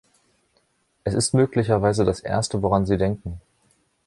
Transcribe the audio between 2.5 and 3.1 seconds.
woran sie